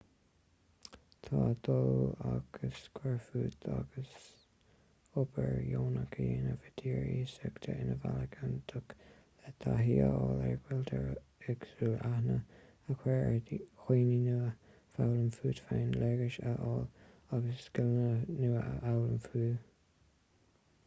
tá 1.25 1.41
dul 1.65 2.07
agus 2.29 2.79
cuir 2.99 3.17
fút 3.25 3.65
agus 3.73 4.13
obair 5.23 5.59
dheonach 5.65 6.15
a 6.23 6.25
dhéanamh 6.29 6.63
i 6.69 6.73
dtír 6.79 7.03
iasachta 7.17 7.75
ina 7.83 7.97
bhealach 8.07 8.33
iontach 8.47 8.95
le 9.43 9.51
taithí 9.65 9.99
a 10.07 10.09
fháil 10.15 10.41
ar 10.47 10.57
chultúr 10.69 11.07
éagsúil 11.53 11.95
aithne 12.11 12.39
a 12.41 12.97
chur 13.05 13.15
ar 13.19 13.39
dhaoine 13.53 14.19
nua 14.25 14.51
foghlaim 14.97 15.31
fút 15.39 15.63
féin 15.69 15.93
léargas 16.01 16.41
a 16.53 16.57
fháil 16.65 16.83
agus 17.39 17.63
scileanna 17.69 18.43
nua 18.43 18.67
a 18.75 18.77
fhoghlaim 18.83 19.25
fiú 19.29 19.53